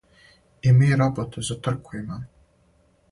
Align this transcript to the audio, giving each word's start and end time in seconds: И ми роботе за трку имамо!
И 0.61 0.71
ми 0.73 0.95
роботе 0.95 1.41
за 1.49 1.55
трку 1.59 1.97
имамо! 1.97 2.25